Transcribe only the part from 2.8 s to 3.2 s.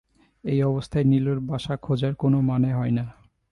না।